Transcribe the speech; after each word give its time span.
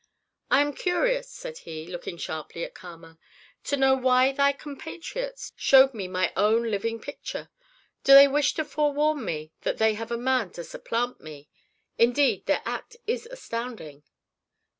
"I 0.49 0.61
am 0.61 0.73
curious," 0.73 1.29
said 1.29 1.59
he, 1.59 1.85
looking 1.85 2.17
sharply 2.17 2.63
at 2.63 2.73
Kama, 2.73 3.19
"to 3.65 3.77
know 3.77 3.93
why 3.93 4.31
thy 4.31 4.51
compatriots 4.51 5.53
showed 5.55 5.93
me 5.93 6.07
my 6.07 6.33
own 6.35 6.71
living 6.71 6.99
picture. 6.99 7.49
Do 8.03 8.15
they 8.15 8.27
wish 8.27 8.55
to 8.55 8.65
forewarn 8.65 9.23
me 9.23 9.51
that 9.61 9.77
they 9.77 9.93
have 9.93 10.09
a 10.11 10.17
man 10.17 10.49
to 10.53 10.63
supplant 10.63 11.21
me? 11.21 11.49
Indeed, 11.99 12.47
their 12.47 12.63
act 12.65 12.97
is 13.05 13.27
astounding." 13.29 14.01